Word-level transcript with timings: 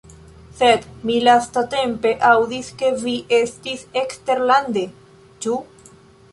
Sed 0.61 0.87
mi 1.09 1.17
lastatempe 1.27 2.15
aŭdis 2.31 2.71
ke 2.81 2.91
vi 3.05 3.15
estis 3.43 3.87
eksterlande, 4.05 4.89
ĉu? 5.45 5.63